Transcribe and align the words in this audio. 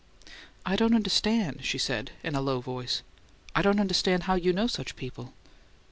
"I 0.65 0.75
don't 0.75 0.95
understand" 0.95 1.59
she 1.63 1.77
said 1.77 2.09
in 2.23 2.33
a 2.33 2.41
low 2.41 2.59
voice 2.59 3.03
"I 3.55 3.61
don't 3.61 3.79
understand 3.79 4.23
how 4.23 4.33
you 4.33 4.51
know 4.51 4.65
such 4.65 4.95
people." 4.95 5.35